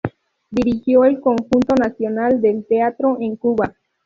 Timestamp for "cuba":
3.35-3.75